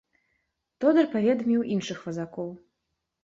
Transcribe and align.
Тодар 0.85 1.07
паведаміў 1.13 1.67
іншых 1.75 2.01
вазакоў. 2.07 2.49